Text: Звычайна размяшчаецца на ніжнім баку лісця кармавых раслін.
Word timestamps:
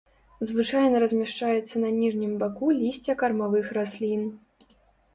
Звычайна 0.47 1.01
размяшчаецца 1.03 1.83
на 1.85 1.93
ніжнім 1.99 2.33
баку 2.41 2.73
лісця 2.81 3.19
кармавых 3.23 3.73
раслін. 3.81 4.29